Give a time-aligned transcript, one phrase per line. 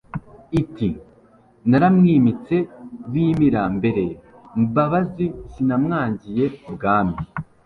[0.61, 0.89] Iti:
[1.69, 2.55] naramwimitse
[3.11, 4.05] Bimira-mbere
[4.61, 7.15] Mbabazi sinamwangiye ubwami.